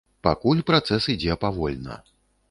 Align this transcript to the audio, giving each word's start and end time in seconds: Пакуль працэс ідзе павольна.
Пакуль 0.27 0.63
працэс 0.69 1.07
ідзе 1.15 1.35
павольна. 1.43 1.99